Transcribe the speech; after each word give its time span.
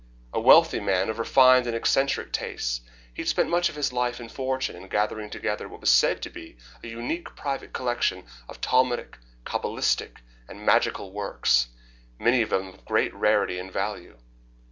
A 0.33 0.39
wealthy 0.41 0.79
man 0.79 1.11
of 1.11 1.19
refined 1.19 1.67
and 1.67 1.75
eccentric 1.75 2.31
tastes, 2.31 2.81
he 3.13 3.21
had 3.21 3.29
spent 3.29 3.51
much 3.51 3.69
of 3.69 3.75
his 3.75 3.93
life 3.93 4.19
and 4.19 4.31
fortune 4.31 4.75
in 4.75 4.87
gathering 4.87 5.29
together 5.29 5.69
what 5.69 5.79
was 5.79 5.91
said 5.91 6.23
to 6.23 6.31
be 6.31 6.57
a 6.83 6.87
unique 6.87 7.35
private 7.35 7.71
collection 7.71 8.23
of 8.49 8.59
Talmudic, 8.59 9.19
cabalistic, 9.45 10.21
and 10.49 10.65
magical 10.65 11.11
works, 11.11 11.67
many 12.17 12.41
of 12.41 12.49
them 12.49 12.69
of 12.69 12.83
great 12.83 13.13
rarity 13.13 13.59
and 13.59 13.71
value. 13.71 14.17